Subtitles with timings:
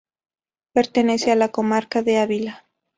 [0.73, 2.65] Pertenece a la comarca de Ávila.